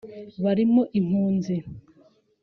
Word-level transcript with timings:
barimo 0.43 0.81
impunzi 0.99 1.55